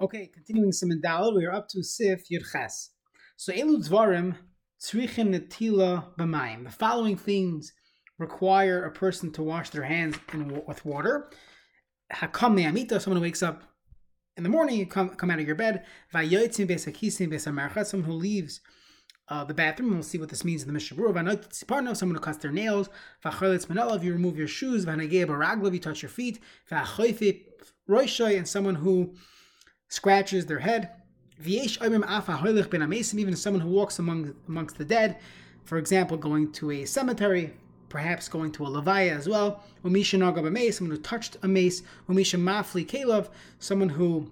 Okay, 0.00 0.30
continuing 0.32 0.72
Simon 0.72 1.00
Dalad, 1.04 1.36
we 1.36 1.44
are 1.44 1.52
up 1.52 1.68
to 1.68 1.82
Sif 1.82 2.24
Yirches. 2.28 2.88
So 3.36 3.52
Elu 3.52 3.86
Dvarim 3.86 4.36
Tzrichin 4.82 5.32
Netila 5.32 6.16
B'mayim. 6.16 6.64
The 6.64 6.70
following 6.70 7.16
things 7.16 7.72
require 8.18 8.84
a 8.84 8.90
person 8.90 9.30
to 9.32 9.42
wash 9.42 9.70
their 9.70 9.84
hands 9.84 10.16
in, 10.32 10.62
with 10.66 10.84
water. 10.84 11.30
Hakam 12.12 12.54
Me'amita, 12.54 13.00
someone 13.00 13.18
who 13.18 13.22
wakes 13.22 13.42
up 13.42 13.64
in 14.36 14.42
the 14.42 14.48
morning, 14.48 14.78
you 14.78 14.86
come, 14.86 15.10
come 15.10 15.30
out 15.30 15.38
of 15.38 15.46
your 15.46 15.54
bed. 15.54 15.84
Vayotzim 16.12 16.66
Besakisim 16.66 17.28
Besamarchat, 17.28 17.86
someone 17.86 18.08
who 18.08 18.16
leaves 18.16 18.60
uh, 19.28 19.44
the 19.44 19.54
bathroom. 19.54 19.92
We'll 19.92 20.02
see 20.02 20.18
what 20.18 20.30
this 20.30 20.44
means 20.44 20.62
in 20.62 20.68
the 20.68 20.72
Mishnah 20.72 20.96
Berurah. 20.96 21.12
Vanot 21.12 21.96
someone 21.96 22.16
who 22.16 22.20
cuts 22.20 22.38
their 22.38 22.50
nails. 22.50 22.88
Vacholitz 23.24 23.66
Manalav, 23.66 24.02
you 24.02 24.14
remove 24.14 24.38
your 24.38 24.48
shoes. 24.48 24.86
Vanageh 24.86 25.26
Baraglav, 25.26 25.74
you 25.74 25.80
touch 25.80 26.02
your 26.02 26.08
feet. 26.08 26.40
Vachoife 26.70 27.42
Roishoy, 27.88 28.38
and 28.38 28.48
someone 28.48 28.76
who 28.76 29.14
scratches 29.92 30.46
their 30.46 30.60
head. 30.60 30.88
Even 31.46 33.36
someone 33.36 33.60
who 33.60 33.68
walks 33.68 33.98
among 33.98 34.34
amongst 34.48 34.78
the 34.78 34.86
dead, 34.86 35.18
for 35.64 35.76
example, 35.76 36.16
going 36.16 36.50
to 36.52 36.70
a 36.70 36.86
cemetery, 36.86 37.52
perhaps 37.90 38.26
going 38.26 38.52
to 38.52 38.64
a 38.64 38.70
levaya 38.70 39.14
as 39.14 39.28
well. 39.28 39.62
Someone 39.82 40.02
who 40.96 40.96
touched 40.96 41.36
a 41.42 41.48
mace. 41.48 41.82
Mafli 42.08 42.86
Kalov, 42.86 43.28
someone 43.58 43.90
who 43.90 44.30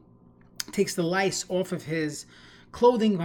takes 0.73 0.95
the 0.95 1.03
lice 1.03 1.45
off 1.51 1.73
of 1.73 1.83
his 1.85 2.25
clothing 2.73 3.19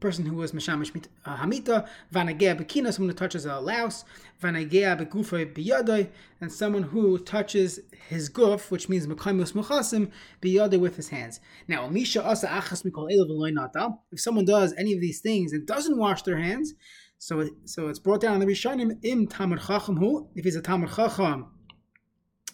person 0.00 0.24
who 0.26 0.36
was 0.36 0.52
mashamish 0.52 1.04
uh, 1.24 1.36
hamita, 1.36 1.88
vanagea 2.12 2.58
bekina, 2.58 2.92
someone 2.92 3.10
who 3.10 3.14
touches 3.14 3.46
a 3.46 3.58
louse, 3.60 4.04
vanagea 4.42 4.98
begufay 4.98 5.52
biyadai, 5.52 6.08
and 6.40 6.52
someone 6.52 6.84
who 6.84 7.18
touches 7.18 7.80
his 8.08 8.30
guf, 8.30 8.70
which 8.70 8.88
means 8.88 9.06
mekaimus 9.06 9.52
muchasim, 9.52 10.10
biyadai 10.42 10.78
with 10.78 10.96
his 10.96 11.08
hands. 11.08 11.40
Now, 11.66 11.88
misha 11.88 12.24
asa 12.24 12.46
achas 12.46 12.84
mikol 12.84 13.10
elav 13.10 13.98
If 14.12 14.20
someone 14.20 14.44
does 14.44 14.74
any 14.78 14.92
of 14.94 15.00
these 15.00 15.20
things 15.20 15.52
and 15.52 15.66
doesn't 15.66 15.98
wash 15.98 16.22
their 16.22 16.38
hands, 16.38 16.74
so 17.18 17.48
so 17.64 17.88
it's 17.88 17.98
brought 17.98 18.20
down 18.20 18.34
in 18.34 18.40
the 18.40 18.46
Rishonim 18.46 18.98
im 19.02 19.26
tamar 19.26 19.58
chacham 19.58 19.96
hu. 19.96 20.28
If 20.36 20.44
he's 20.44 20.56
a 20.56 20.62
tamar 20.62 20.86
chacham, 20.86 21.46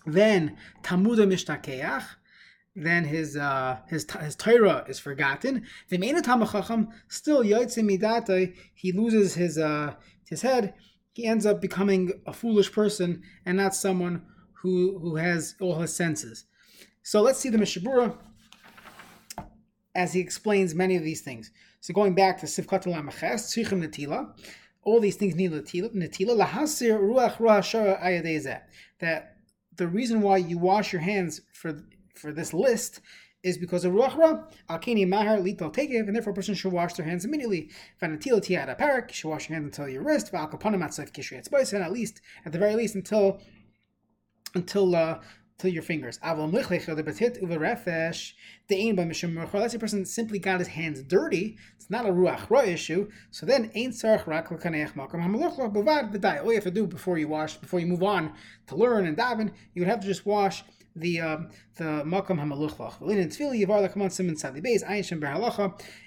then 0.06 0.56
tamuda 0.82 1.26
mishtakeach 1.26 2.04
then 2.76 3.04
his 3.04 3.36
uh, 3.36 3.78
his 3.88 4.06
his 4.20 4.34
Torah 4.34 4.84
is 4.88 4.98
forgotten. 4.98 5.64
The 5.88 5.98
main 5.98 6.20
Chacham 6.22 6.88
still 7.08 7.42
yotze 7.44 7.78
midate. 7.78 8.54
He 8.74 8.92
loses 8.92 9.34
his 9.34 9.58
uh, 9.58 9.94
his 10.28 10.42
head. 10.42 10.74
He 11.12 11.26
ends 11.26 11.46
up 11.46 11.60
becoming 11.60 12.12
a 12.26 12.32
foolish 12.32 12.72
person 12.72 13.22
and 13.46 13.56
not 13.56 13.74
someone 13.74 14.22
who 14.54 14.98
who 14.98 15.16
has 15.16 15.54
all 15.60 15.76
his 15.76 15.94
senses. 15.94 16.46
So 17.02 17.22
let's 17.22 17.38
see 17.38 17.50
the 17.50 17.58
Mishnah 17.58 17.88
Berurah 17.88 18.16
as 19.94 20.12
he 20.12 20.20
explains 20.20 20.74
many 20.74 20.96
of 20.96 21.04
these 21.04 21.20
things. 21.20 21.52
So 21.80 21.94
going 21.94 22.14
back 22.14 22.40
to 22.40 22.46
Sivkat 22.46 22.84
Lamaches, 22.84 23.46
Tzrichim 23.46 23.86
Netila, 23.86 24.32
all 24.82 24.98
these 25.00 25.16
things 25.16 25.36
need. 25.36 25.52
Netila 25.52 26.44
lahasir 26.44 26.98
ruach 26.98 27.36
ruach 27.36 27.62
Shara 27.62 28.60
That 28.98 29.36
the 29.76 29.86
reason 29.86 30.22
why 30.22 30.38
you 30.38 30.58
wash 30.58 30.92
your 30.92 31.02
hands 31.02 31.40
for 31.52 31.84
for 32.14 32.32
this 32.32 32.52
list 32.54 33.00
is 33.42 33.58
because 33.58 33.84
of 33.84 33.92
Ruach 33.92 34.16
Ra, 34.16 34.44
Alkeni 34.70 35.06
Mahar 35.06 35.36
Lital 35.36 35.72
Tekev, 35.72 36.06
and 36.06 36.16
therefore 36.16 36.32
a 36.32 36.36
person 36.36 36.54
should 36.54 36.72
wash 36.72 36.94
their 36.94 37.04
hands 37.04 37.24
immediately. 37.24 37.70
Vanatil 38.00 38.40
Tiada 38.40 38.78
Parak, 38.78 39.08
you 39.08 39.14
should 39.14 39.28
wash 39.28 39.48
your 39.48 39.58
hands 39.58 39.66
until 39.66 39.88
your 39.92 40.02
wrist, 40.02 40.32
Valkapanam 40.32 40.82
Atzef 40.82 41.12
Kishriat 41.12 41.44
Spice, 41.44 41.74
and 41.74 41.84
at 41.84 41.92
least, 41.92 42.22
at 42.46 42.52
the 42.52 42.58
very 42.58 42.74
least, 42.74 42.94
until 42.94 43.40
until 44.54 44.94
uh, 44.94 45.20
to 45.58 45.70
your 45.70 45.82
fingers. 45.82 46.18
Unless 46.22 46.48
the 49.72 49.78
person 49.78 50.04
simply 50.04 50.38
got 50.38 50.58
his 50.58 50.68
hands 50.68 51.02
dirty, 51.02 51.56
it's 51.76 51.90
not 51.90 52.06
a 52.06 52.10
ruach 52.10 52.48
ra 52.50 52.62
issue. 52.62 53.10
So 53.30 53.46
then, 53.46 53.70
echmark 53.70 54.24
be 56.12 56.18
diet. 56.18 56.42
all 56.42 56.48
you 56.48 56.54
have 56.54 56.64
to 56.64 56.70
do 56.70 56.86
before 56.86 57.18
you 57.18 57.28
wash, 57.28 57.56
before 57.56 57.80
you 57.80 57.86
move 57.86 58.02
on 58.02 58.32
to 58.66 58.76
learn 58.76 59.06
and 59.06 59.16
daven, 59.16 59.52
you 59.74 59.82
would 59.82 59.88
have 59.88 60.00
to 60.00 60.06
just 60.06 60.26
wash 60.26 60.64
the 60.96 61.20
um, 61.20 61.50
the 61.76 61.84
makam 61.84 62.38
hamaluchlach. 62.40 62.94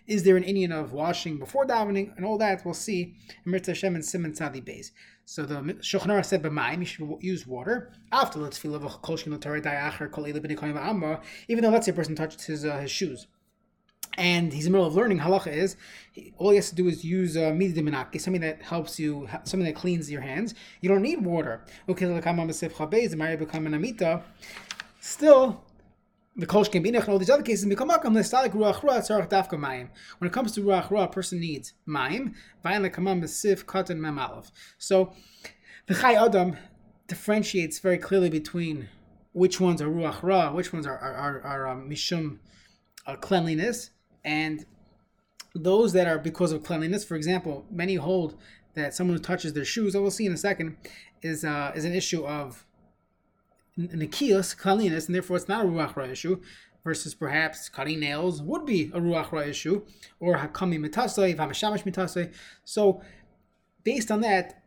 Is 0.07 0.23
there 0.23 0.37
an 0.37 0.43
Indian 0.43 0.71
of 0.71 0.93
washing 0.93 1.37
before 1.37 1.65
davening 1.65 2.15
and 2.15 2.25
all 2.25 2.37
that? 2.37 2.63
We'll 2.63 2.73
see 2.73 3.15
in 3.45 3.51
Mirta 3.51 3.67
Hashem 3.67 3.95
and 3.95 4.05
Simon 4.05 4.31
Tzadi 4.31 4.63
Beis. 4.63 4.91
So 5.25 5.45
the 5.45 5.55
Shulchan 5.55 6.25
said 6.25 6.41
b'mayim 6.41 6.79
you 6.79 6.85
should 6.85 7.17
use 7.19 7.45
water 7.45 7.91
after 8.13 8.39
the 8.39 8.47
tefillah 8.47 8.83
of 8.85 9.01
kol 9.01 9.17
dayacher 9.17 10.09
kol 10.09 10.25
even 10.27 11.63
though 11.63 11.69
let's 11.69 11.85
say 11.85 11.91
a 11.91 11.95
person 11.95 12.15
touched 12.15 12.43
his 12.43 12.63
uh, 12.63 12.77
his 12.77 12.91
shoes 12.91 13.27
and 14.17 14.51
he's 14.51 14.65
in 14.65 14.71
the 14.71 14.77
middle 14.77 14.87
of 14.87 14.95
learning 14.95 15.19
halacha 15.19 15.53
is 15.53 15.75
all 16.37 16.49
he 16.49 16.55
has 16.55 16.69
to 16.69 16.75
do 16.75 16.87
is 16.87 17.03
use 17.05 17.37
uh, 17.37 17.51
mididiminaki, 17.51 18.19
something 18.19 18.41
that 18.41 18.61
helps 18.61 18.99
you, 18.99 19.27
something 19.43 19.65
that 19.65 19.75
cleans 19.75 20.09
your 20.09 20.21
hands. 20.21 20.55
You 20.81 20.89
don't 20.89 21.03
need 21.03 21.23
water. 21.23 21.63
Okay, 21.87 22.05
Still, 24.99 25.63
the 26.35 26.45
kosh 26.45 26.69
can 26.69 26.83
be 26.83 26.89
and 26.89 27.09
all 27.09 27.17
these 27.17 27.29
other 27.29 27.43
cases 27.43 27.65
become 27.65 27.89
makam 27.89 28.15
l'stalik 28.15 28.51
ruach 28.51 28.83
ra 28.83 28.99
tzarach 28.99 29.29
dafka 29.29 29.57
mayim. 29.57 29.89
When 30.19 30.27
it 30.27 30.33
comes 30.33 30.51
to 30.53 30.61
ruach 30.61 30.91
ra, 30.91 31.05
a 31.05 31.07
person 31.07 31.39
needs 31.39 31.73
mayim. 31.87 32.35
Vayin 32.63 32.87
lekamam 32.87 33.23
besif 33.23 33.65
katan 33.65 33.97
mem. 33.97 34.19
So 34.77 35.13
the 35.87 35.95
Chayei 35.95 36.23
Adam 36.23 36.57
differentiates 37.07 37.79
very 37.79 37.97
clearly 37.97 38.29
between 38.29 38.89
which 39.33 39.59
ones 39.59 39.81
are 39.81 39.87
ruach 39.87 40.21
ra, 40.21 40.51
which 40.51 40.71
ones 40.71 40.85
are, 40.85 40.97
are 40.97 41.67
um, 41.67 41.89
mishum 41.89 42.37
uh, 43.07 43.15
cleanliness, 43.15 43.91
and 44.23 44.65
those 45.55 45.93
that 45.93 46.07
are 46.07 46.19
because 46.19 46.51
of 46.51 46.63
cleanliness. 46.63 47.03
For 47.03 47.15
example, 47.15 47.65
many 47.71 47.95
hold 47.95 48.37
that 48.75 48.93
someone 48.93 49.17
who 49.17 49.23
touches 49.23 49.53
their 49.53 49.65
shoes, 49.65 49.95
I 49.95 49.99
will 49.99 50.11
see 50.11 50.25
in 50.25 50.33
a 50.33 50.37
second, 50.37 50.77
is 51.21 51.43
uh, 51.43 51.71
is 51.75 51.85
an 51.85 51.93
issue 51.93 52.25
of 52.25 52.65
Nikios, 53.77 54.57
cleanliness, 54.57 55.05
and 55.05 55.15
therefore 55.15 55.37
it's 55.37 55.47
not 55.47 55.65
a 55.65 55.67
Ruach 55.67 55.95
Ra 55.95 56.05
issue, 56.05 56.41
versus 56.83 57.13
perhaps 57.13 57.69
cutting 57.69 57.99
nails 57.99 58.41
would 58.41 58.65
be 58.65 58.85
a 58.93 58.99
Ruach 58.99 59.31
Ra 59.31 59.41
issue, 59.41 59.85
or 60.19 60.37
Hakami 60.37 60.79
Mitasai, 60.79 61.35
Vamashamash 61.35 61.83
Mitasai. 61.83 62.33
So, 62.63 63.01
based 63.83 64.11
on 64.11 64.21
that, 64.21 64.63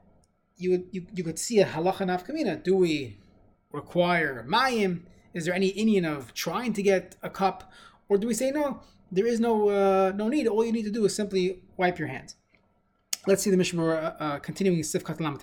you, 0.57 0.71
would, 0.73 0.85
you, 0.93 1.07
you 1.15 1.25
could 1.25 1.39
see 1.39 1.61
a 1.61 1.67
halacha 1.67 2.07
nafkamina. 2.07 2.63
Do 2.63 2.77
we 2.77 3.19
require 3.73 4.47
mayim? 4.49 5.03
Is 5.33 5.45
there 5.45 5.55
any 5.55 5.69
Indian 5.69 6.05
of 6.05 6.35
trying 6.35 6.73
to 6.75 6.83
get 6.83 7.17
a 7.23 7.31
cup? 7.31 7.73
Or 8.09 8.19
do 8.19 8.27
we 8.27 8.35
say 8.35 8.51
no, 8.51 8.83
there 9.13 9.27
is 9.27 9.41
no 9.41 9.69
uh, 9.69 10.13
no 10.15 10.29
need. 10.29 10.47
All 10.47 10.65
you 10.65 10.73
need 10.73 10.85
to 10.85 10.91
do 10.91 11.05
is 11.05 11.15
simply 11.15 11.63
wipe 11.77 11.99
your 11.99 12.09
hands. 12.09 12.37
Let's 13.27 13.43
see 13.43 13.51
the 13.51 13.57
Mishnah 13.57 13.87
uh, 13.87 14.17
uh, 14.19 14.39
continuing 14.39 14.81
Sifkat 14.81 15.21
Lam. 15.21 15.37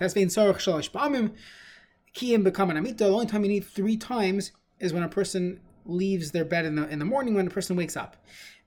Sarach 2.18 2.30
Kiyim 2.30 2.44
become 2.44 2.70
an 2.70 2.76
amita. 2.76 3.04
The 3.04 3.10
only 3.10 3.26
time 3.26 3.42
you 3.44 3.48
need 3.48 3.64
three 3.64 3.96
times 3.96 4.52
is 4.80 4.92
when 4.92 5.02
a 5.02 5.08
person 5.08 5.60
leaves 5.84 6.32
their 6.32 6.44
bed 6.44 6.64
in 6.64 6.74
the 6.74 6.88
in 6.88 6.98
the 6.98 7.04
morning 7.04 7.34
when 7.34 7.46
a 7.46 7.50
person 7.50 7.76
wakes 7.76 7.96
up. 7.96 8.16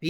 And 0.02 0.10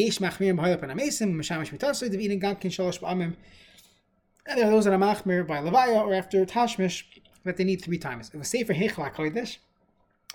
there 4.58 4.68
are 4.68 4.72
those 4.72 4.86
that 4.86 4.94
are 4.94 4.98
machmir 4.98 5.46
by 5.46 5.58
levaya 5.60 6.02
or 6.02 6.14
after 6.14 6.46
tashmish 6.46 7.04
that 7.44 7.58
they 7.58 7.64
need 7.64 7.82
three 7.82 7.98
times. 7.98 8.32
It 8.34 8.38
was 8.38 8.48
safer 8.48 8.74
hechlak 8.74 9.16
kodesh. 9.16 9.58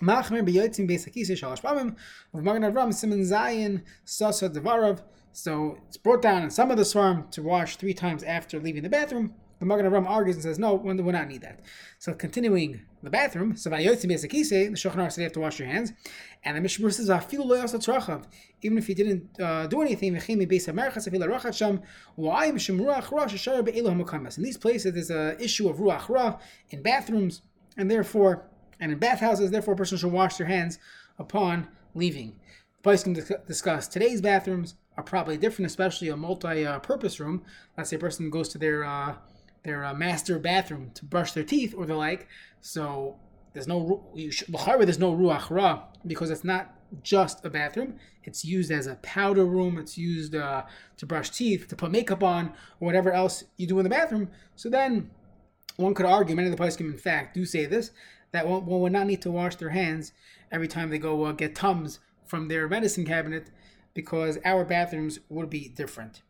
Machmir 0.01 0.47
beyotzim 0.47 0.89
beisakise 0.89 1.31
shalosh 1.31 1.63
pamim 1.63 1.97
of 2.35 2.43
Magen 2.45 2.63
Avram 2.63 2.93
Simon 2.93 3.21
Zayin 3.21 3.83
Sasa 4.05 4.51
Devarav. 4.51 5.01
So 5.33 5.79
it's 5.89 5.97
brought 5.97 6.23
down 6.23 6.43
in 6.43 6.51
some 6.51 6.71
of 6.71 6.77
the 6.77 6.85
swarm 6.85 7.29
to 7.31 7.43
wash 7.43 7.77
three 7.77 7.95
times 7.95 8.23
after 8.23 8.61
leaving 8.61 8.83
the 8.83 8.91
bathroom. 8.91 9.35
The 9.59 9.65
Magen 9.65 9.87
Avram 9.87 10.07
argues 10.07 10.37
and 10.37 10.43
says, 10.43 10.59
no, 10.59 10.75
we 10.75 10.95
do 10.95 11.03
not 11.03 11.29
need 11.29 11.41
that. 11.41 11.61
So 11.99 12.13
continuing 12.13 12.83
the 13.03 13.09
bathroom, 13.09 13.57
so 13.57 13.71
the 13.71 13.77
Shulchan 13.77 15.11
said 15.11 15.21
you 15.21 15.25
have 15.25 15.33
to 15.33 15.41
wash 15.41 15.59
your 15.59 15.69
hands, 15.69 15.93
and 16.45 16.57
the 16.57 16.61
Mishnah 16.61 16.91
says, 16.91 17.09
even 18.63 18.79
if 18.79 18.89
you 18.89 18.95
didn't 18.95 19.41
uh, 19.41 19.67
do 19.67 19.81
anything, 19.81 20.15
in 20.15 20.49
these 24.43 24.59
places 24.59 24.93
there's 24.93 25.11
an 25.11 25.41
issue 25.41 25.69
of 25.69 25.77
ruach 25.79 26.09
ra 26.09 26.39
in 26.71 26.83
bathrooms, 26.83 27.43
and 27.79 27.91
therefore, 27.91 28.47
and 28.79 28.93
in 28.93 28.99
bathhouses, 28.99 29.51
therefore 29.51 29.75
a 29.75 29.77
person 29.77 29.97
should 29.97 30.13
wash 30.13 30.37
their 30.37 30.47
hands 30.47 30.79
upon 31.19 31.67
leaving. 31.95 32.37
The 32.77 32.83
place 32.83 33.03
can 33.05 33.15
discuss 33.15 33.89
today's 33.89 34.21
bathrooms 34.21 34.75
are 34.97 35.03
probably 35.03 35.37
different, 35.39 35.67
especially 35.67 36.09
a 36.09 36.17
multi-purpose 36.17 37.21
room. 37.21 37.43
Let's 37.77 37.91
say 37.91 37.97
a 37.97 37.99
person 37.99 38.31
goes 38.31 38.49
to 38.51 38.59
their 38.59 38.85
uh, 38.85 39.17
their 39.67 39.85
uh, 39.85 39.93
master 39.93 40.39
bathroom 40.39 40.91
to 40.95 41.05
brush 41.05 41.33
their 41.33 41.45
teeth 41.45 41.75
or 41.77 41.87
the 41.87 41.95
like. 41.95 42.29
So 42.61 43.17
there's 43.53 43.67
no 43.67 44.05
there's 44.15 44.99
no 44.99 45.15
ruach 45.15 45.51
ra 45.51 45.85
because 46.07 46.31
it's 46.31 46.45
not 46.45 46.73
just 47.03 47.45
a 47.45 47.51
bathroom. 47.51 47.99
It's 48.23 48.45
used 48.45 48.71
as 48.71 48.87
a 48.87 48.97
powder 48.97 49.45
room. 49.45 49.77
It's 49.77 49.99
used 49.99 50.35
uh, 50.35 50.63
to 50.97 51.07
brush 51.07 51.31
teeth, 51.31 51.69
to 51.69 51.77
put 51.77 51.91
makeup 51.91 52.23
on, 52.23 52.53
or 52.81 52.87
whatever 52.87 53.13
else 53.13 53.45
you 53.57 53.67
do 53.67 53.79
in 53.79 53.85
the 53.85 53.91
bathroom. 53.91 54.29
So 54.55 54.71
then 54.71 55.11
one 55.77 55.95
could 55.95 56.07
argue, 56.07 56.37
many 56.37 56.49
of 56.49 56.57
the 56.57 56.63
poskim 56.63 56.93
in 56.93 56.99
fact 56.99 57.35
do 57.35 57.45
say 57.45 57.67
this, 57.67 57.91
that 58.33 58.47
one, 58.47 58.65
one 58.67 58.81
would 58.81 58.93
not 58.93 59.07
need 59.07 59.23
to 59.23 59.31
wash 59.31 59.57
their 59.57 59.71
hands 59.71 60.13
every 60.53 60.69
time 60.69 60.91
they 60.91 60.99
go 60.99 61.25
uh, 61.25 61.33
get 61.33 61.55
tums 61.55 61.99
from 62.25 62.49
their 62.49 62.69
medicine 62.69 63.05
cabinet 63.05 63.51
because 63.95 64.39
our 64.45 64.65
bathrooms 64.65 65.19
would 65.29 65.51
be 65.51 65.69
different. 65.69 66.23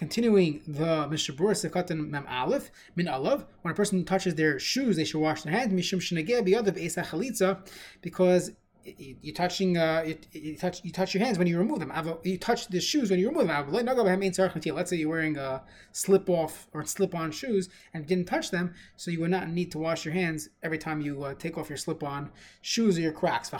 Continuing 0.00 0.62
the 0.66 1.06
Mishnah 1.08 1.34
Berurah 1.34 1.52
Sekatan 1.52 2.08
Mem 2.08 2.26
Aleph, 2.26 2.70
Min 2.96 3.06
Aleph, 3.06 3.44
when 3.60 3.72
a 3.72 3.74
person 3.74 4.02
touches 4.02 4.34
their 4.34 4.58
shoes, 4.58 4.96
they 4.96 5.04
should 5.04 5.20
wash 5.20 5.42
their 5.42 5.52
hands, 5.52 5.74
Mishum 5.74 6.00
Shenegeh 6.00 6.40
Biyadav 6.40 6.82
Esa 6.82 7.02
Chalitza, 7.02 7.58
because 8.00 8.52
you're 8.82 9.34
touching 9.34 9.76
uh, 9.76 10.02
you, 10.06 10.16
you, 10.32 10.56
touch 10.56 10.82
you 10.84 10.90
touch 10.90 11.12
your 11.12 11.22
hands 11.22 11.36
when 11.36 11.46
you 11.46 11.58
remove 11.58 11.80
them. 11.80 11.92
You 12.22 12.38
touch 12.38 12.68
the 12.68 12.80
shoes 12.80 13.10
when 13.10 13.20
you 13.20 13.28
remove 13.28 13.46
them. 13.46 13.70
Let's 13.70 14.88
say 14.88 14.96
you're 14.96 15.10
wearing 15.10 15.36
a 15.36 15.62
slip 15.92 16.30
off 16.30 16.66
or 16.72 16.82
slip 16.86 17.14
on 17.14 17.30
shoes 17.30 17.68
and 17.92 18.06
didn't 18.06 18.24
touch 18.24 18.50
them, 18.50 18.72
so 18.96 19.10
you 19.10 19.20
would 19.20 19.30
not 19.30 19.50
need 19.50 19.70
to 19.72 19.78
wash 19.78 20.06
your 20.06 20.14
hands 20.14 20.48
every 20.62 20.78
time 20.78 21.02
you 21.02 21.22
uh, 21.24 21.34
take 21.34 21.58
off 21.58 21.68
your 21.68 21.76
slip 21.76 22.02
on 22.02 22.30
shoes 22.62 22.96
or 22.96 23.02
your 23.02 23.12
cracks. 23.12 23.50
So 23.50 23.58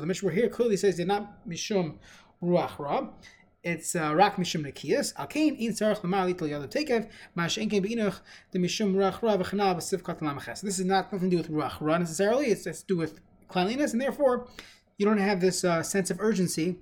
the 0.00 0.06
Mishnah 0.06 0.32
here 0.32 0.48
clearly 0.48 0.76
says 0.76 0.96
they're 0.96 1.06
not 1.06 1.48
mishum 1.48 1.98
ruach 2.42 2.78
ra 2.78 3.08
it's 3.64 3.94
rak 3.94 4.36
mishum 4.36 4.64
nekiyas. 4.64 5.14
Alkein 5.14 5.58
in 5.58 5.72
tzarich 5.72 6.00
lemar 6.00 6.32
litl 6.32 6.48
yadav 6.48 6.68
tekev. 6.68 7.08
Mash 7.34 7.58
enkein 7.58 7.84
beinuch 7.84 8.20
the 8.52 8.58
mishum 8.58 8.94
ruach 8.94 9.20
ra 9.22 9.36
v'chanal 9.36 9.76
b'sivkat 9.76 10.20
lamachas. 10.20 10.60
This 10.60 10.78
is 10.78 10.86
not 10.86 11.12
nothing 11.12 11.30
to 11.30 11.36
do 11.36 11.42
with 11.42 11.50
ruach 11.50 11.80
ra 11.80 11.98
necessarily. 11.98 12.46
It's, 12.46 12.66
it's 12.66 12.82
to 12.82 12.86
do 12.86 12.96
with 12.96 13.20
cleanliness, 13.48 13.92
and 13.92 14.00
therefore 14.00 14.48
you 14.96 15.06
don't 15.06 15.18
have 15.18 15.40
this 15.40 15.64
uh, 15.64 15.82
sense 15.82 16.10
of 16.10 16.20
urgency. 16.20 16.78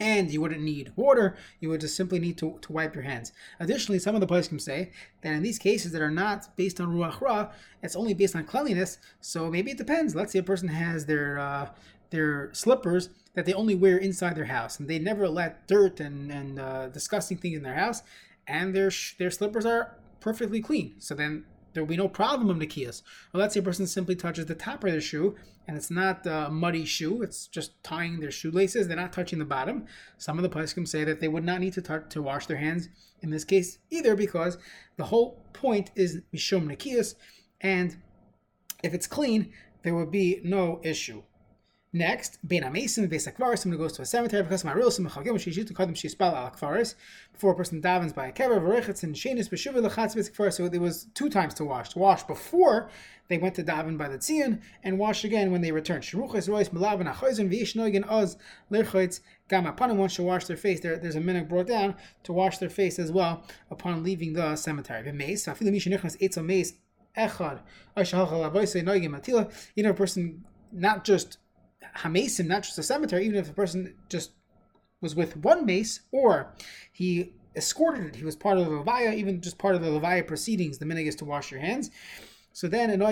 And 0.00 0.28
you 0.28 0.40
wouldn't 0.40 0.60
need 0.60 0.92
water, 0.96 1.36
you 1.60 1.68
would 1.68 1.80
just 1.80 1.96
simply 1.96 2.18
need 2.18 2.36
to, 2.38 2.58
to 2.62 2.72
wipe 2.72 2.96
your 2.96 3.04
hands. 3.04 3.32
Additionally, 3.60 4.00
some 4.00 4.16
of 4.16 4.20
the 4.20 4.26
can 4.26 4.58
say 4.58 4.90
that 5.22 5.32
in 5.32 5.40
these 5.40 5.56
cases 5.56 5.92
that 5.92 6.02
are 6.02 6.10
not 6.10 6.56
based 6.56 6.80
on 6.80 6.88
Ruach 6.88 7.20
Ra, 7.20 7.52
it's 7.80 7.94
only 7.94 8.12
based 8.12 8.34
on 8.34 8.44
cleanliness, 8.44 8.98
so 9.20 9.48
maybe 9.52 9.70
it 9.70 9.78
depends. 9.78 10.16
Let's 10.16 10.32
say 10.32 10.40
a 10.40 10.42
person 10.42 10.66
has 10.66 11.06
their 11.06 11.38
uh, 11.38 11.68
their 12.10 12.52
slippers 12.52 13.10
that 13.34 13.46
they 13.46 13.52
only 13.52 13.74
wear 13.74 13.98
inside 13.98 14.36
their 14.36 14.44
house, 14.46 14.78
and 14.78 14.88
they 14.88 14.98
never 14.98 15.28
let 15.28 15.66
dirt 15.66 16.00
and 16.00 16.30
and 16.30 16.58
uh, 16.58 16.88
disgusting 16.88 17.36
things 17.38 17.56
in 17.56 17.62
their 17.62 17.74
house, 17.74 18.02
and 18.46 18.74
their 18.74 18.90
sh- 18.90 19.16
their 19.18 19.30
slippers 19.30 19.66
are 19.66 19.96
perfectly 20.20 20.60
clean. 20.60 20.94
So 20.98 21.14
then 21.14 21.44
there 21.72 21.82
will 21.82 21.88
be 21.88 21.96
no 21.96 22.08
problem 22.08 22.50
of 22.50 22.56
nikias. 22.56 23.02
Well, 23.32 23.40
let's 23.40 23.54
say 23.54 23.60
a 23.60 23.62
person 23.62 23.86
simply 23.86 24.16
touches 24.16 24.46
the 24.46 24.54
top 24.54 24.84
of 24.84 24.90
their 24.90 25.00
shoe 25.00 25.34
and 25.66 25.76
it's 25.76 25.90
not 25.90 26.26
a 26.26 26.50
muddy 26.50 26.84
shoe; 26.84 27.22
it's 27.22 27.46
just 27.46 27.82
tying 27.82 28.20
their 28.20 28.30
shoelaces. 28.30 28.86
They're 28.86 28.96
not 28.96 29.12
touching 29.12 29.38
the 29.38 29.44
bottom. 29.44 29.86
Some 30.18 30.38
of 30.38 30.42
the 30.42 30.50
poskim 30.50 30.86
say 30.86 31.04
that 31.04 31.20
they 31.20 31.28
would 31.28 31.44
not 31.44 31.60
need 31.60 31.72
to 31.74 31.82
touch, 31.82 32.10
to 32.10 32.22
wash 32.22 32.46
their 32.46 32.58
hands 32.58 32.88
in 33.22 33.30
this 33.30 33.44
case 33.44 33.78
either, 33.90 34.14
because 34.14 34.58
the 34.96 35.04
whole 35.04 35.42
point 35.52 35.90
is 35.94 36.20
mishum 36.34 36.66
nikias, 36.66 37.14
and 37.60 37.96
if 38.82 38.92
it's 38.92 39.06
clean, 39.06 39.52
there 39.82 39.94
would 39.94 40.10
be 40.10 40.40
no 40.44 40.80
issue. 40.82 41.22
Next, 41.96 42.40
Ben 42.42 42.64
Amesim, 42.64 43.08
Beis 43.08 43.32
Akvaris, 43.32 43.60
someone 43.60 43.78
who 43.78 43.84
goes 43.84 43.92
to 43.92 44.02
a 44.02 44.04
cemetery 44.04 44.42
because 44.42 44.64
my 44.64 44.72
real 44.72 44.90
Simchagim, 44.90 45.38
she 45.38 45.52
used 45.52 45.68
to 45.68 45.74
call 45.74 45.86
them 45.86 45.94
Shispal 45.94 46.34
al 46.34 46.50
Akvaris, 46.50 46.96
before 47.32 47.52
a 47.52 47.54
person 47.54 47.80
davens 47.80 48.12
by 48.12 48.26
a 48.26 48.32
kever, 48.32 48.60
Varechetz, 48.60 49.04
and 49.04 49.14
Shenis, 49.14 49.48
Beshuva, 49.48 49.76
Lachatz, 49.80 50.16
Beis. 50.16 50.52
So 50.54 50.68
there 50.68 50.80
was 50.80 51.04
two 51.14 51.30
times 51.30 51.54
to 51.54 51.64
wash. 51.64 51.90
To 51.90 52.00
wash 52.00 52.24
before 52.24 52.90
they 53.28 53.38
went 53.38 53.54
to 53.54 53.62
daven 53.62 53.96
by 53.96 54.08
the 54.08 54.18
Tzion, 54.18 54.60
and 54.82 54.98
wash 54.98 55.22
again 55.22 55.52
when 55.52 55.60
they 55.60 55.70
returned. 55.70 56.02
Shruchas, 56.02 56.48
Rois, 56.48 56.68
Malavan, 56.70 57.14
Achoizin, 57.14 57.48
Vish, 57.48 57.74
Noigen, 57.74 58.04
Oz, 58.10 58.38
Lerchoitz, 58.72 59.20
Gam, 59.48 59.64
upon 59.64 59.96
one 59.96 60.08
should 60.08 60.26
wash 60.26 60.46
their 60.46 60.56
face. 60.56 60.80
There, 60.80 60.98
there's 60.98 61.14
a 61.14 61.20
minute 61.20 61.48
brought 61.48 61.68
down 61.68 61.94
to 62.24 62.32
wash 62.32 62.58
their 62.58 62.70
face 62.70 62.98
as 62.98 63.12
well 63.12 63.44
upon 63.70 64.02
leaving 64.02 64.32
the 64.32 64.56
cemetery. 64.56 65.04
Bemeis, 65.04 65.46
Afilu 65.46 65.70
Mishanichnas, 65.70 66.20
Eitzel 66.20 66.44
Meis, 66.44 66.72
Echad, 67.16 67.60
Aishahal, 67.96 68.44
Avoise, 68.44 68.82
Noigen, 68.82 69.10
Matila. 69.10 69.48
You 69.76 69.84
know, 69.84 69.90
a 69.90 69.94
person 69.94 70.44
not 70.72 71.04
just 71.04 71.38
Hamesim, 71.98 72.46
not 72.46 72.62
just 72.62 72.78
a 72.78 72.82
cemetery, 72.82 73.24
even 73.26 73.38
if 73.38 73.50
a 73.50 73.54
person 73.54 73.94
just 74.08 74.32
was 75.00 75.14
with 75.14 75.36
one 75.36 75.66
mace, 75.66 76.00
or 76.12 76.54
he 76.92 77.34
escorted 77.56 78.06
it, 78.06 78.16
he 78.16 78.24
was 78.24 78.36
part 78.36 78.58
of 78.58 78.64
the 78.64 78.70
Levaya, 78.70 79.14
even 79.14 79.40
just 79.40 79.58
part 79.58 79.74
of 79.74 79.82
the 79.82 79.88
Levaya 79.88 80.26
proceedings, 80.26 80.78
the 80.78 80.86
minig 80.86 81.06
is 81.06 81.14
to 81.16 81.24
wash 81.24 81.50
your 81.50 81.60
hands. 81.60 81.90
So 82.52 82.68
then, 82.68 82.88
there's 82.88 82.98
a 83.00 83.04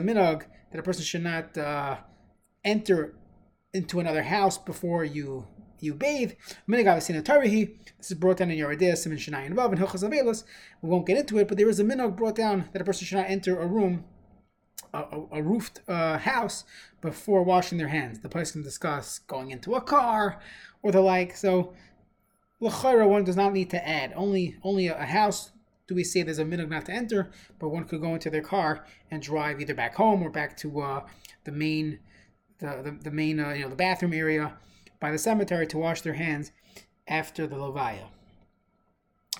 minog 0.00 0.42
that 0.70 0.78
a 0.78 0.82
person 0.82 1.02
should 1.02 1.24
not 1.24 1.58
uh, 1.58 1.96
enter 2.64 3.14
into 3.74 4.00
another 4.00 4.22
house 4.22 4.58
before 4.58 5.04
you 5.04 5.46
you 5.80 5.94
bathe. 5.94 6.32
This 6.68 7.10
is 7.10 8.14
brought 8.14 8.36
down 8.36 8.50
in 8.52 8.56
your 8.56 8.70
idea, 8.70 8.94
Simon 8.94 9.18
Shanai 9.18 9.46
and 9.46 9.56
Vav 9.56 9.72
and 9.72 9.80
Hilchas. 9.80 10.44
We 10.80 10.88
won't 10.88 11.06
get 11.06 11.18
into 11.18 11.38
it, 11.38 11.48
but 11.48 11.58
there 11.58 11.68
is 11.68 11.80
a 11.80 11.84
minog 11.84 12.16
brought 12.16 12.36
down 12.36 12.68
that 12.72 12.80
a 12.80 12.84
person 12.84 13.04
should 13.04 13.18
not 13.18 13.28
enter 13.28 13.60
a 13.60 13.66
room 13.66 14.04
a, 14.92 15.22
a 15.32 15.42
roofed 15.42 15.80
uh, 15.88 16.18
house 16.18 16.64
before 17.00 17.42
washing 17.42 17.78
their 17.78 17.88
hands. 17.88 18.20
The 18.20 18.28
can 18.28 18.62
discuss 18.62 19.18
going 19.20 19.50
into 19.50 19.74
a 19.74 19.80
car 19.80 20.40
or 20.82 20.92
the 20.92 21.00
like. 21.00 21.36
So, 21.36 21.72
l'chayra 22.60 23.08
one 23.08 23.24
does 23.24 23.36
not 23.36 23.52
need 23.52 23.70
to 23.70 23.88
add. 23.88 24.12
Only 24.14 24.56
only 24.62 24.88
a, 24.88 24.98
a 24.98 25.06
house 25.06 25.52
do 25.88 25.94
we 25.94 26.04
say 26.04 26.22
there's 26.22 26.38
a 26.38 26.44
minhag 26.44 26.70
not 26.70 26.86
to 26.86 26.92
enter, 26.92 27.30
but 27.58 27.68
one 27.68 27.84
could 27.84 28.00
go 28.00 28.14
into 28.14 28.30
their 28.30 28.42
car 28.42 28.86
and 29.10 29.22
drive 29.22 29.60
either 29.60 29.74
back 29.74 29.94
home 29.96 30.22
or 30.22 30.30
back 30.30 30.56
to 30.58 30.80
uh, 30.80 31.06
the 31.44 31.52
main 31.52 31.98
the 32.58 32.82
the, 32.82 32.98
the 33.04 33.10
main 33.10 33.40
uh, 33.40 33.50
you 33.50 33.62
know 33.62 33.68
the 33.68 33.76
bathroom 33.76 34.12
area 34.12 34.56
by 35.00 35.10
the 35.10 35.18
cemetery 35.18 35.66
to 35.66 35.78
wash 35.78 36.02
their 36.02 36.14
hands 36.14 36.52
after 37.08 37.46
the 37.46 37.56
levaya. 37.56 38.06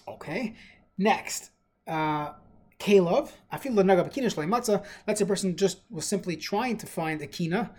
Okay, 0.08 0.54
next. 0.98 1.50
Uh, 1.86 2.32
Kalov, 2.82 3.30
afil 3.52 3.84
naga 3.84 4.02
b'kina 4.02 4.28
matzah. 4.48 4.84
Let's 5.06 5.20
say 5.20 5.24
a 5.24 5.28
person 5.28 5.56
just 5.56 5.82
was 5.88 6.04
simply 6.04 6.36
trying 6.36 6.78
to 6.78 6.86
find 6.86 7.22
a 7.22 7.28
kina, 7.28 7.70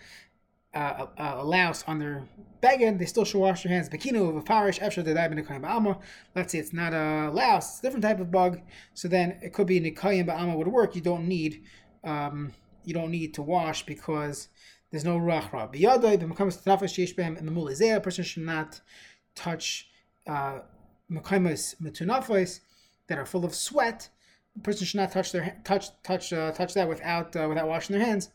uh, 0.73 1.07
a, 1.17 1.43
louse 1.43 1.83
on 1.87 1.99
their 1.99 2.23
beged, 2.61 2.99
they 2.99 3.05
still 3.05 3.25
should 3.25 3.39
wash 3.39 3.63
their 3.63 3.73
hands. 3.73 3.89
Bekina 3.89 4.29
of 4.29 4.37
a 4.37 4.41
parish, 4.41 4.79
after 4.81 5.03
the 5.03 5.13
ba'ama. 5.13 5.99
Let's 6.35 6.53
say 6.53 6.59
it's 6.59 6.71
not 6.71 6.93
a 6.93 7.29
louse, 7.31 7.69
it's 7.69 7.79
a 7.79 7.81
different 7.81 8.03
type 8.03 8.21
of 8.21 8.31
bug. 8.31 8.61
So 8.93 9.09
then 9.09 9.39
it 9.41 9.51
could 9.51 9.67
be 9.67 9.81
nikayim 9.81 10.27
ba'ama 10.27 10.55
would 10.55 10.69
work. 10.69 10.95
You 10.95 11.01
don't 11.01 11.27
need, 11.27 11.63
um, 12.05 12.53
you 12.85 12.93
don't 12.93 13.11
need 13.11 13.33
to 13.33 13.41
wash 13.41 13.85
because 13.85 14.47
there's 14.89 15.03
no 15.03 15.17
rachra. 15.17 15.69
Biyadai 15.73 16.17
b'makamas 16.17 16.63
tnafas 16.63 16.93
sheish 16.95 17.13
behem 17.13 17.41
memulizeh. 17.43 17.97
A 17.97 17.99
person 17.99 18.23
should 18.23 18.43
not 18.43 18.79
touch 19.35 19.89
uh, 20.27 20.59
metunafas 21.11 22.61
that 23.07 23.17
are 23.17 23.25
full 23.25 23.43
of 23.43 23.53
sweat 23.53 24.07
person 24.61 24.85
should 24.85 24.97
not 24.97 25.11
touch 25.11 25.31
their 25.31 25.59
touch 25.63 25.87
touch 26.03 26.31
uh, 26.31 26.51
touch 26.51 26.73
that 26.75 26.87
without 26.87 27.35
uh, 27.35 27.47
without 27.49 27.67
washing 27.67 27.95
their 27.97 28.05
hands. 28.05 28.29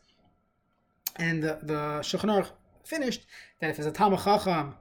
And 1.15 1.41
the 1.43 1.59
the 1.63 2.53
finished 2.83 3.25
that 3.61 3.69
if 3.69 3.79
it's 3.79 3.87
a 3.87 3.91
Talmid 3.91 4.23
Chacham, 4.23 4.75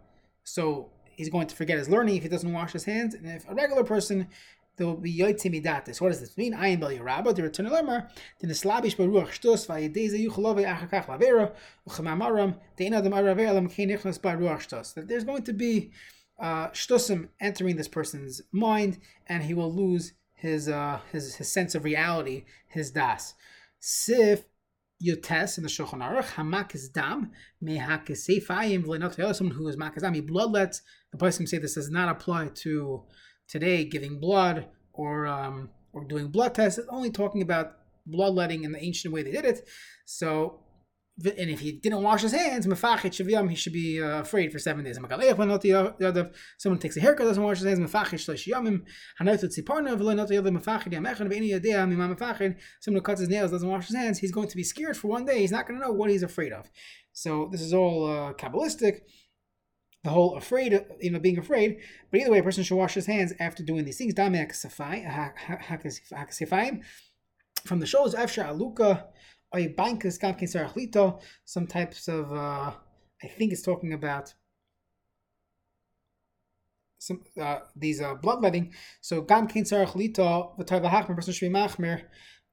so 0.45 0.91
he's 1.05 1.29
going 1.29 1.47
to 1.47 1.55
forget 1.55 1.79
his 1.79 1.89
learning 1.89 2.17
if 2.17 2.23
he 2.23 2.29
doesn't 2.29 2.53
wash 2.53 2.73
his 2.73 2.85
hands. 2.85 3.15
And 3.15 3.27
if 3.27 3.49
a 3.49 3.55
regular 3.55 3.85
person, 3.85 4.29
there 4.77 4.87
will 4.87 4.97
be 4.97 5.13
midatis. 5.13 6.01
What 6.01 6.09
does 6.09 6.21
this 6.21 6.37
mean? 6.37 6.55
I 6.55 6.69
am 6.69 6.81
bel 6.81 6.91
yerabba. 6.91 7.35
The 7.35 7.43
return 7.43 7.67
lemer. 7.67 8.09
The 8.41 8.47
neslabish 8.47 8.97
beruach 8.97 9.31
shtus 9.39 9.67
vayedeze 9.67 10.19
yuchalove 10.27 10.65
achakach 10.65 11.07
lavera 11.07 11.53
uchamamaram 11.89 12.59
dein 12.77 12.95
adam 12.95 13.13
aravera 13.13 13.55
lam 13.55 13.69
keinichnas 13.69 14.19
beruach 14.21 14.69
shtus. 14.69 14.95
That 14.95 15.09
there's 15.09 15.25
going 15.25 15.43
to 15.43 15.53
be 15.53 15.91
uh, 16.39 16.69
entering 17.41 17.77
this 17.77 17.89
person's 17.89 18.41
mind, 18.53 18.99
and 19.27 19.43
he 19.43 19.55
will 19.55 19.73
lose 19.73 20.13
his 20.39 20.69
uh 20.69 21.01
his 21.13 21.37
his 21.37 21.53
sense 21.53 21.75
of 21.75 21.85
reality, 21.85 22.45
his 22.69 22.91
das. 22.91 23.35
Sif 23.81 24.45
yotes 25.05 25.59
in 25.59 25.65
the 25.65 25.69
Shulchan 25.69 26.01
Aruch 26.01 26.35
hamak 26.35 26.75
is 26.75 26.89
dam 26.89 27.31
mehak 27.63 28.11
is 28.11 28.27
seifayim 28.27 28.85
v'lenot 28.85 29.35
someone 29.35 29.57
who 29.57 29.69
is 29.69 29.77
makazam 29.77 30.15
he 30.15 30.23
bloodlets. 30.23 30.83
The 31.13 31.19
person 31.19 31.47
say 31.47 31.59
this 31.59 31.75
does 31.75 31.91
not 31.91 32.09
apply 32.09 32.51
to 32.55 33.05
today 33.49 33.85
giving 33.85 34.21
blood 34.21 34.67
or 34.93 35.27
um 35.27 35.71
or 35.93 36.05
doing 36.05 36.29
blood 36.29 36.55
tests. 36.55 36.79
It's 36.79 36.89
only 36.89 37.11
talking 37.11 37.43
about 37.43 37.79
bloodletting 38.07 38.65
in 38.65 38.73
the 38.73 38.83
ancient 38.83 39.13
way 39.13 39.23
they 39.23 39.33
did 39.33 39.45
it. 39.45 39.69
So 40.05 40.61
and 41.25 41.51
if 41.51 41.59
he 41.61 41.73
didn't 41.73 42.03
wash 42.03 42.23
his 42.23 42.33
hands, 42.33 42.65
he 42.65 43.57
should 43.57 43.73
be 43.73 44.01
uh, 44.01 44.21
afraid 44.21 44.53
for 44.53 44.61
seven 44.61 44.85
days. 44.85 44.97
Someone 46.59 46.79
takes 46.79 46.97
a 46.97 47.01
haircut, 47.01 47.27
doesn't 47.27 47.43
wash 47.43 47.59
his 47.59 47.67
hands, 47.67 47.81
Mafakish, 47.81 48.29
Mafihi, 48.29 48.53
and 51.83 51.93
you're 51.93 52.55
someone 52.81 53.03
cuts 53.03 53.21
his 53.21 53.29
nails, 53.29 53.51
doesn't 53.51 53.69
wash 53.69 53.89
his 53.89 53.97
hands, 53.97 54.19
he's 54.19 54.31
going 54.31 54.47
to 54.49 54.57
be 54.57 54.63
scared 54.63 54.97
for 54.97 55.09
one 55.09 55.25
day. 55.25 55.41
He's 55.41 55.51
not 55.51 55.67
going 55.67 55.81
to 55.81 55.87
know 55.87 55.93
what 55.93 56.11
he's 56.11 56.23
afraid 56.23 56.53
of. 56.53 56.71
So 57.13 57.49
this 57.51 57.63
is 57.63 57.75
all 57.75 58.07
uh, 58.07 58.33
Kabbalistic, 58.35 59.01
the 60.05 60.11
whole 60.11 60.37
afraid, 60.37 60.73
of, 60.73 60.85
you 61.01 61.11
know, 61.11 61.19
being 61.19 61.39
afraid. 61.39 61.79
But 62.13 62.21
either 62.21 62.31
way, 62.31 62.39
a 62.39 62.45
person 62.45 62.63
should 62.63 62.77
wash 62.77 62.95
his 62.95 63.07
hands 63.07 63.33
after 63.41 63.65
doing 63.65 63.85
these 63.85 63.99
things. 63.99 64.15
From 64.15 64.33
the 67.81 67.87
shows, 67.87 68.15
Afsha 68.15 68.47
Aluka, 68.47 69.07
some 71.45 71.67
types 71.67 72.09
of, 72.09 72.33
uh, 72.33 72.73
I 73.23 73.27
think 73.27 73.53
it's 73.53 73.63
talking 73.63 73.93
about 73.93 74.35
some 76.99 77.23
uh, 77.41 77.61
these 77.77 78.01
uh, 78.01 78.15
bloodletting. 78.15 78.75
So 79.01 79.23
gam 79.23 79.47
kein 79.47 79.65
sarach 79.65 79.93
lito 79.93 80.59
v'tar 80.59 80.83
v'hachmer 80.83 81.15
person 81.15 81.33
should 81.33 81.53
be 81.53 81.59
machmer 81.59 82.03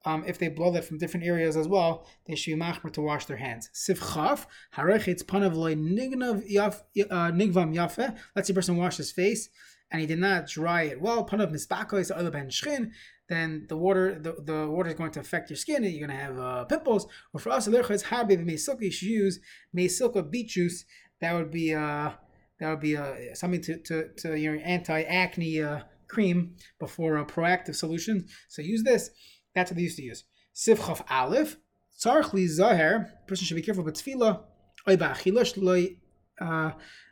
um, 0.06 0.24
if 0.28 0.38
they 0.38 0.50
blow 0.50 0.72
that 0.72 0.86
from 0.86 1.00
different 1.00 1.26
areas 1.26 1.58
as 1.58 1.68
well, 1.68 2.08
they 2.28 2.36
should 2.36 2.56
be 2.56 2.62
machmer 2.62 2.94
to 2.94 3.02
wash 3.02 3.26
their 3.26 3.38
hands. 3.38 3.70
Sivchaf, 3.74 4.46
harechitz 4.78 5.24
panav 5.24 5.56
loy 5.56 5.76
nignav 5.76 6.44
uh, 6.46 7.32
nigvam 7.32 7.76
yafe. 7.76 8.16
Let's 8.36 8.50
a 8.50 8.54
person 8.54 8.78
washed 8.78 9.00
his 9.00 9.12
face 9.12 9.50
and 9.92 10.00
he 10.02 10.08
did 10.08 10.20
not 10.20 10.48
dry 10.48 10.84
it 10.84 11.02
well. 11.02 11.28
Panav 11.28 11.52
mispako 11.52 12.00
is 12.00 12.12
other 12.12 12.32
ben 12.32 12.50
shchin. 12.50 12.92
Then 13.28 13.66
the 13.70 13.78
water, 13.78 14.20
the, 14.20 14.36
the 14.40 14.70
water 14.70 14.90
is 14.90 14.96
going 14.96 15.12
to 15.12 15.20
affect 15.20 15.50
your 15.50 15.58
skin, 15.58 15.84
and 15.84 15.92
you're 15.92 16.08
going 16.08 16.18
to 16.18 16.24
have 16.24 16.38
uh, 16.38 16.66
pimples. 16.66 17.08
Or 17.34 17.40
for 17.40 17.50
us, 17.50 17.68
it's 17.68 18.04
harbe 18.04 18.38
meisilka. 18.38 18.82
You 18.82 18.92
should 18.92 19.08
use 19.08 19.40
meisilka 19.76 20.30
beet 20.30 20.50
juice. 20.50 20.86
That 21.22 21.34
would 21.34 21.50
be 21.50 21.74
uh, 21.74 22.12
that 22.60 22.70
would 22.70 22.80
be 22.80 22.96
uh, 22.96 23.14
something 23.34 23.62
to, 23.62 23.78
to, 23.78 24.10
to 24.18 24.40
your 24.40 24.60
anti 24.64 25.02
acne 25.02 25.62
uh, 25.62 25.80
cream 26.08 26.56
before 26.80 27.18
a 27.18 27.26
Proactiv 27.26 27.76
solution. 27.76 28.28
So 28.48 28.62
use 28.62 28.84
this. 28.84 29.10
That's 29.54 29.72
what 29.72 29.78
they 29.78 29.84
used 29.84 29.98
to 29.98 30.04
use. 30.04 30.24
Sifchaf 30.56 31.04
Aleph. 31.10 31.58
Tzarch 32.00 32.34
li 32.34 32.46
zaher. 32.48 33.10
Person 33.28 33.46
should 33.46 33.56
be 33.56 33.62
careful 33.62 33.84
with 33.84 33.96
tefillah. 33.96 34.42
Oy 34.88 34.98
ba'achilash 34.98 35.62
loy 35.62 35.98
uh, 36.40 36.72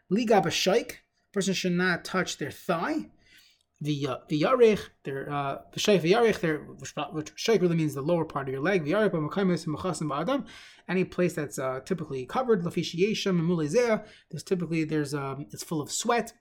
liga. 0.09 0.41
Person 1.33 1.53
should 1.53 1.71
not 1.71 2.05
touch 2.05 2.37
their 2.37 2.51
thigh. 2.51 3.09
The 3.83 4.07
uh, 4.07 4.17
v'yarech, 4.29 4.79
their 5.03 6.59
which 6.61 7.35
shaik 7.35 7.61
really 7.61 7.75
means 7.75 7.93
the 7.93 8.01
lower 8.01 8.23
part 8.23 8.47
of 8.47 8.53
your 8.53 8.61
leg. 8.61 8.85
V'yarech 8.85 9.11
b'makaymes 9.11 9.65
v'machasim 9.65 10.07
ba'adam. 10.09 10.45
Any 10.87 11.03
place 11.03 11.33
that's 11.33 11.59
uh, 11.59 11.81
typically 11.81 12.25
covered. 12.25 12.63
Lafishiyesham 12.63 13.39
and 13.39 14.03
There's 14.31 14.43
typically 14.43 14.85
there's 14.85 15.13
um, 15.13 15.47
it's 15.51 15.63
full 15.63 15.81
of 15.81 15.91
sweat. 15.91 16.31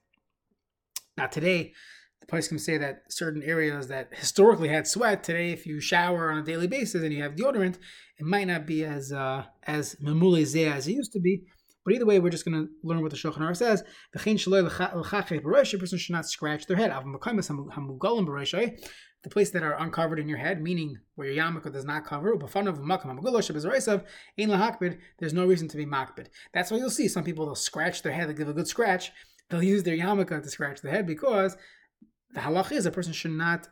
Now 1.17 1.27
today, 1.27 1.73
the 2.21 2.27
place 2.27 2.47
can 2.47 2.59
say 2.59 2.77
that 2.77 3.03
certain 3.09 3.43
areas 3.43 3.89
that 3.89 4.07
historically 4.13 4.69
had 4.69 4.87
sweat 4.87 5.25
today, 5.25 5.51
if 5.51 5.65
you 5.65 5.81
shower 5.81 6.31
on 6.31 6.37
a 6.37 6.43
daily 6.43 6.67
basis 6.67 7.03
and 7.03 7.11
you 7.11 7.21
have 7.21 7.35
deodorant, 7.35 7.75
it 8.17 8.25
might 8.25 8.47
not 8.47 8.65
be 8.65 8.85
as 8.85 9.11
uh, 9.11 9.43
as 9.63 9.95
memulezeh 9.95 10.71
as 10.71 10.87
it 10.87 10.93
used 10.93 11.11
to 11.11 11.19
be. 11.19 11.43
But 11.83 11.93
either 11.93 12.05
way, 12.05 12.19
we're 12.19 12.29
just 12.29 12.45
going 12.45 12.65
to 12.65 12.71
learn 12.83 13.01
what 13.01 13.11
the 13.11 13.17
Shulchan 13.17 13.39
Aruch 13.39 13.57
says. 13.57 13.83
The 14.13 14.19
chain 14.19 14.37
a 14.37 15.77
person 15.77 15.97
should 15.97 16.13
not 16.13 16.29
scratch 16.29 16.65
their 16.65 16.77
head. 16.77 16.91
The 16.91 19.29
place 19.29 19.51
that 19.51 19.63
are 19.63 19.79
uncovered 19.79 20.19
in 20.19 20.27
your 20.27 20.37
head, 20.37 20.61
meaning 20.61 20.97
where 21.15 21.29
your 21.29 21.43
yarmulke 21.43 21.71
does 21.71 21.85
not 21.85 22.05
cover, 22.05 22.35
there's 25.19 25.33
no 25.33 25.45
reason 25.45 25.67
to 25.69 25.77
be 25.77 25.85
makbid. 25.85 26.27
That's 26.53 26.71
why 26.71 26.77
you'll 26.77 26.89
see 26.89 27.07
some 27.07 27.23
people, 27.23 27.45
they'll 27.45 27.55
scratch 27.55 28.01
their 28.01 28.11
head, 28.11 28.29
they 28.29 28.33
give 28.33 28.49
a 28.49 28.53
good 28.53 28.67
scratch. 28.67 29.11
They'll 29.49 29.63
use 29.63 29.83
their 29.83 29.97
yarmulke 29.97 30.41
to 30.41 30.49
scratch 30.49 30.81
the 30.81 30.89
head 30.89 31.05
because 31.05 31.57
the 32.33 32.41
halach 32.41 32.71
is 32.71 32.85
a 32.85 32.91
person 32.91 33.13
should 33.13 33.31
not, 33.31 33.69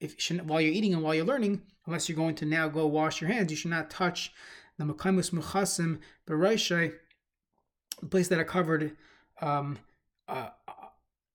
if 0.00 0.14
should, 0.18 0.48
while 0.48 0.60
you're 0.60 0.72
eating 0.72 0.94
and 0.94 1.02
while 1.02 1.14
you're 1.14 1.24
learning, 1.24 1.62
unless 1.86 2.08
you're 2.08 2.16
going 2.16 2.34
to 2.36 2.46
now 2.46 2.68
go 2.68 2.86
wash 2.86 3.20
your 3.20 3.30
hands, 3.30 3.50
you 3.50 3.56
should 3.56 3.70
not 3.70 3.90
touch 3.90 4.32
the 4.78 4.84
mekaimus 4.84 5.32
muchasim 5.32 6.00
beraishai, 6.26 6.92
the 8.04 8.10
place 8.10 8.28
that 8.28 8.38
are 8.38 8.44
covered 8.44 8.96
um, 9.40 9.78
uh, 10.28 10.48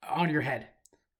on 0.10 0.30
your 0.30 0.42
head. 0.42 0.68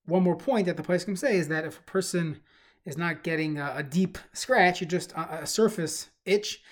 One 0.06 0.22
more 0.22 0.36
point 0.36 0.66
that 0.66 0.76
the 0.76 0.82
place 0.82 1.04
can 1.04 1.16
say 1.16 1.36
is 1.36 1.48
that 1.48 1.64
if 1.64 1.78
a 1.78 1.82
person 1.82 2.40
is 2.84 2.96
not 2.96 3.22
getting 3.22 3.58
a, 3.58 3.74
a 3.76 3.82
deep 3.82 4.16
scratch, 4.32 4.80
just 4.80 5.12
a, 5.12 5.42
a, 5.42 5.46
surface 5.46 6.10
itch 6.24 6.62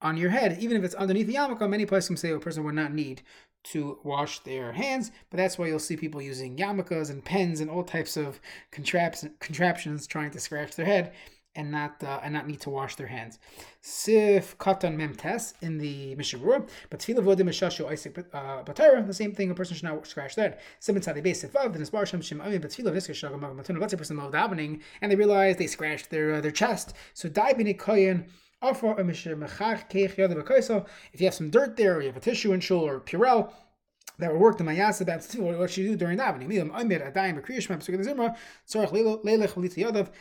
on 0.00 0.16
your 0.16 0.30
head, 0.30 0.58
even 0.60 0.76
if 0.76 0.84
it's 0.84 0.94
underneath 0.94 1.26
the 1.26 1.34
yarmulke, 1.34 1.68
many 1.68 1.84
places 1.84 2.08
can 2.08 2.16
say 2.16 2.30
a 2.30 2.38
person 2.38 2.64
would 2.64 2.74
not 2.74 2.92
need 2.92 3.22
to 3.62 3.98
wash 4.04 4.38
their 4.40 4.72
hands, 4.72 5.10
but 5.28 5.36
that's 5.36 5.58
why 5.58 5.66
you'll 5.66 5.78
see 5.78 5.96
people 5.96 6.22
using 6.22 6.56
yarmulkes 6.56 7.10
and 7.10 7.24
pens 7.24 7.60
and 7.60 7.68
all 7.70 7.84
types 7.84 8.16
of 8.16 8.40
contraptions 8.70 10.06
trying 10.06 10.30
to 10.30 10.40
scratch 10.40 10.76
their 10.76 10.86
head 10.86 11.12
and 11.54 11.70
not 11.70 12.02
uh, 12.02 12.20
and 12.22 12.34
not 12.34 12.46
need 12.46 12.60
to 12.60 12.70
wash 12.70 12.96
their 12.96 13.06
hands. 13.06 13.38
Sif 13.80 14.56
katan 14.58 14.96
memtes 14.96 15.54
in 15.62 15.78
the 15.78 16.14
Mishnah 16.14 16.38
Berurah, 16.38 16.68
but 16.90 17.00
tefillah 17.00 17.24
vodim 17.24 17.48
mishashu 17.48 17.90
isik 17.90 18.24
uh, 18.32 18.62
batera. 18.62 19.06
The 19.06 19.14
same 19.14 19.32
thing. 19.32 19.50
A 19.50 19.54
person 19.54 19.76
should 19.76 19.84
not 19.84 20.06
scratch 20.06 20.34
that. 20.36 20.60
Simon 20.78 21.02
tzadi 21.02 21.22
base 21.22 21.44
sifav. 21.44 21.72
Then 21.72 21.82
isbar 21.82 22.06
shem 22.06 22.20
shem 22.20 22.38
but 22.38 22.48
tefillah 22.48 22.92
viska 22.92 23.12
shagam 23.12 23.40
matuna. 23.40 23.80
Let's 23.80 23.92
say 23.92 23.96
a 23.96 23.98
person 23.98 24.16
love 24.16 24.32
davening 24.32 24.80
and 25.00 25.10
they 25.10 25.16
realize 25.16 25.56
they 25.56 25.66
scratched 25.66 26.10
their 26.10 26.34
uh, 26.34 26.40
their 26.40 26.50
chest. 26.50 26.94
So 27.14 27.28
dai 27.28 27.54
koyin 27.54 28.26
if 28.62 28.82
you 28.82 28.88
have 31.24 31.34
some 31.34 31.50
dirt 31.50 31.76
there, 31.76 31.96
or 31.96 32.00
you 32.02 32.08
have 32.08 32.16
a 32.16 32.20
tissue 32.20 32.52
in 32.52 32.60
shul 32.60 32.86
or 32.86 33.00
Purell, 33.00 33.50
that 34.20 34.32
would 34.32 34.40
work 34.40 34.58
the 34.58 34.64
mayas 34.64 35.00
about 35.00 35.24
what 35.38 35.70
should 35.70 35.84
you 35.84 35.90
do 35.90 35.96
during 35.96 36.18
davening. 36.18 36.48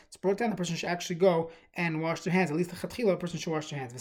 It's 0.07 0.17
brought 0.17 0.37
down 0.37 0.49
the 0.49 0.55
person 0.55 0.75
should 0.75 0.89
actually 0.89 1.17
go 1.17 1.51
and 1.75 2.01
wash 2.01 2.21
their 2.21 2.33
hands. 2.33 2.49
At 2.51 2.57
least 2.57 2.71
the 2.71 2.75
chatchila, 2.75 3.19
person 3.19 3.39
should 3.39 3.51
wash 3.51 3.69
their 3.69 3.79
hands. 3.79 3.93
The 3.93 3.99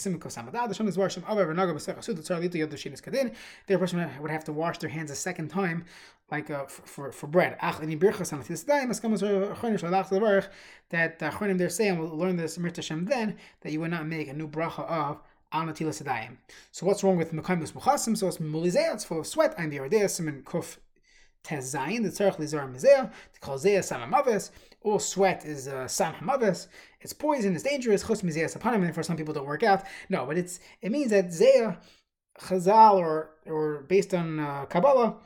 person 3.78 4.10
would 4.20 4.30
have 4.30 4.44
to 4.44 4.52
wash 4.52 4.78
their 4.78 4.90
hands 4.90 5.10
a 5.10 5.14
second 5.14 5.48
time 5.48 5.84
like 6.30 6.50
uh, 6.50 6.66
for, 6.66 6.82
for, 6.86 7.12
for 7.12 7.26
bread. 7.26 7.56
That 7.60 7.80
uh, 11.22 11.30
Achronim 11.30 11.58
they're 11.58 11.68
saying, 11.68 11.98
we'll 11.98 12.16
learn 12.16 12.36
this 12.36 12.58
Mir 12.58 12.70
then, 12.70 13.36
that 13.60 13.72
you 13.72 13.80
would 13.80 13.90
not 13.90 14.06
make 14.06 14.28
a 14.28 14.32
new 14.32 14.48
bracha 14.48 14.88
of 14.88 15.20
So 15.50 16.86
what's 16.86 17.02
wrong 17.02 17.16
with 17.16 17.32
mekaymus 17.32 17.72
muchasim? 17.72 18.16
So 18.16 18.28
it's 18.28 18.38
mulizeh, 18.38 18.94
it's 18.94 19.04
full 19.04 19.20
of 19.20 19.26
sweat. 19.26 19.54
I'm 19.56 19.70
the 19.70 19.78
ardeasim 19.78 20.28
and 20.28 20.44
kuf 20.44 20.76
tezayin, 21.42 22.02
the 22.02 22.10
tzarech 22.10 22.36
lizar 22.36 22.70
mizeh, 22.70 23.10
to 23.32 23.40
call 23.40 23.58
zeh 23.58 23.82
sam 23.82 24.00
hamaves. 24.00 24.50
All 24.82 24.98
sweat 24.98 25.46
is 25.46 25.66
uh, 25.66 25.88
sam. 25.88 26.14
It's 27.00 27.12
poison, 27.12 27.54
it's 27.54 27.62
dangerous. 27.62 28.06
Chus 28.06 28.22
mizeh 28.22 28.44
sapanim, 28.44 28.84
and 28.84 28.94
for 28.94 29.02
some 29.02 29.16
people 29.16 29.32
don't 29.32 29.46
work 29.46 29.62
out. 29.62 29.84
No, 30.08 30.26
but 30.26 30.36
it's 30.36 30.60
it 30.82 30.92
means 30.92 31.10
that 31.10 31.28
zeh, 31.28 31.76
chazal, 32.40 32.94
or 32.96 33.30
or 33.46 33.82
based 33.88 34.12
on 34.12 34.38
uh, 34.38 34.66
Kabbalah, 34.66 35.16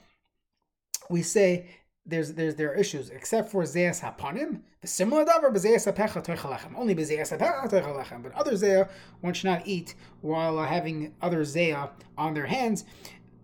we 1.10 1.22
say 1.22 1.66
there's 2.04 2.32
there's 2.32 2.56
there 2.56 2.72
are 2.72 2.74
issues 2.74 3.10
except 3.10 3.50
for 3.50 3.64
zeas 3.64 4.00
hapanim. 4.00 4.60
The 4.80 4.88
similar 4.88 5.24
davar 5.24 5.52
bezeas 5.54 5.90
hapecha 5.90 6.24
toichalechem. 6.24 6.76
Only 6.76 6.94
bezeas 6.94 7.36
hapecha 7.36 7.70
toichalechem. 7.70 8.22
But 8.22 8.32
other 8.32 8.52
zeh 8.52 8.88
one 9.20 9.34
should 9.34 9.46
not 9.46 9.66
eat 9.66 9.94
while 10.20 10.58
uh, 10.58 10.66
having 10.66 11.14
other 11.22 11.42
zeh 11.42 11.88
on 12.18 12.34
their 12.34 12.46
hands. 12.46 12.84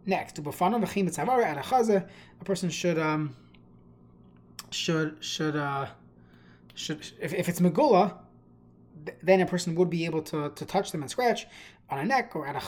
Next, 0.06 0.34
to 0.36 0.42
b'fanav 0.42 0.84
v'chim 0.84 1.08
etzavar 1.08 1.44
and 1.44 2.12
a 2.40 2.44
person 2.44 2.70
should 2.70 2.98
um 2.98 3.36
should 4.70 5.16
should 5.20 5.54
uh 5.54 5.86
should 6.74 7.06
if, 7.20 7.32
if 7.32 7.48
it's 7.48 7.60
megula, 7.60 8.14
then 9.22 9.40
a 9.40 9.46
person 9.46 9.76
would 9.76 9.90
be 9.90 10.04
able 10.04 10.22
to 10.22 10.50
to 10.50 10.64
touch 10.64 10.90
them 10.90 11.02
and 11.02 11.10
scratch 11.10 11.46
on 11.90 11.98
a 11.98 12.04
neck 12.04 12.34
or 12.34 12.46
at 12.46 12.56
a 12.56 12.60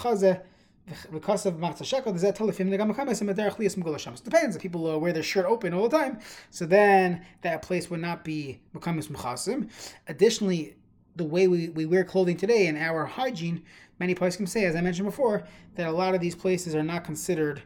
because 1.13 1.47
of 1.47 1.55
matzah 1.55 1.85
shekel, 1.85 2.13
does 2.13 2.23
that 2.23 2.35
tell 2.37 2.49
if 2.49 2.59
him 2.59 2.71
depends. 2.71 4.57
If 4.57 4.63
people 4.63 4.91
uh, 4.91 4.99
wear 4.99 5.13
their 5.13 5.23
shirt 5.23 5.47
open 5.47 5.73
all 5.73 5.89
the 5.89 5.97
time, 5.97 6.19
so 6.51 6.67
then 6.67 7.25
that 7.43 7.63
place 7.63 7.91
would 7.91 8.01
not 8.01 8.25
be 8.25 8.61
mekamis 8.75 9.09
mechasim. 9.09 9.71
Additionally, 10.09 10.77
the 11.17 11.25
way 11.25 11.49
we, 11.49 11.69
we 11.71 11.87
wear 11.87 12.05
clothing 12.05 12.37
today 12.37 12.67
and 12.67 12.79
our 12.79 13.05
hygiene, 13.05 13.63
many 13.99 14.15
places 14.15 14.37
can 14.37 14.47
say, 14.47 14.65
as 14.65 14.75
I 14.75 14.81
mentioned 14.81 15.07
before, 15.07 15.45
that 15.75 15.87
a 15.87 15.93
lot 15.93 16.15
of 16.15 16.21
these 16.21 16.35
places 16.35 16.75
are 16.75 16.83
not 16.83 17.05
considered 17.05 17.63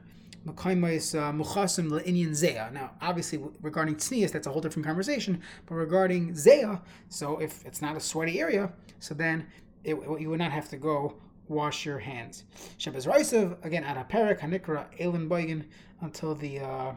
mekaimais 0.47 1.18
uh, 1.18 1.33
muchasim 1.33 1.90
le'inyan 1.90 2.30
zeya. 2.30 2.73
Now, 2.73 2.92
obviously, 3.00 3.40
regarding 3.62 3.97
tznius, 3.97 4.33
that's 4.33 4.47
a 4.47 4.50
whole 4.50 4.61
different 4.61 4.87
conversation. 4.87 5.40
But 5.66 5.76
regarding 5.76 6.33
zeya, 6.33 6.83
so 7.09 7.38
if 7.38 7.64
it's 7.64 7.80
not 7.80 7.97
a 7.97 8.00
sweaty 8.00 8.40
area, 8.40 8.73
so 8.99 9.14
then 9.14 9.47
it, 9.85 9.94
you 9.94 10.30
would 10.30 10.38
not 10.38 10.52
have 10.52 10.68
to 10.71 10.76
go 10.76 11.16
wash 11.49 11.85
your 11.85 11.99
hands. 11.99 12.45
Shabbos 12.79 13.07
Raisav, 13.07 13.65
again, 13.65 13.85
at 13.85 13.97
a 13.97 14.05
parak, 14.05 14.41
hanikra, 14.41 14.87
elin 14.99 15.29
boigen, 15.29 15.65
until 16.01 16.35
the 16.35 16.61
uh, 16.61 16.93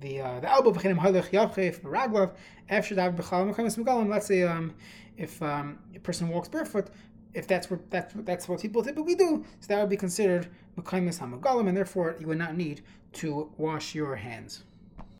the 0.00 0.20
uh, 0.20 0.40
the 0.40 0.50
elbow 0.50 0.72
v'chinim 0.72 0.98
halach 0.98 1.30
yavchef 1.30 1.80
baraglav 1.80 2.32
after 2.68 2.94
that 2.94 3.16
b'chal 3.16 3.52
mekamis 3.52 3.76
megalim. 3.78 4.08
Let's 4.08 4.26
say 4.26 4.42
um, 4.42 4.74
if 5.16 5.42
um, 5.42 5.78
a 5.94 5.98
person 6.00 6.28
walks 6.28 6.48
barefoot, 6.48 6.88
if 7.34 7.46
that's 7.46 7.70
what 7.70 7.90
that's 7.90 8.14
that's 8.18 8.48
what 8.48 8.60
people 8.60 8.82
typically 8.82 9.14
do, 9.14 9.44
so 9.60 9.66
that 9.68 9.80
would 9.80 9.90
be 9.90 9.96
considered 9.96 10.48
mekamis 10.78 11.18
hamagalim, 11.18 11.68
and 11.68 11.76
therefore 11.76 12.16
you 12.18 12.26
would 12.28 12.38
not 12.38 12.56
need 12.56 12.82
to 13.14 13.50
wash 13.56 13.94
your 13.94 14.16
hands. 14.16 14.64